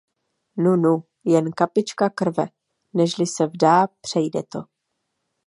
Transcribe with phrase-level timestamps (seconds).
[0.67, 0.93] Nunu,
[1.31, 2.47] jen kapička krve;
[2.93, 4.63] nežli se vdá, přejde to.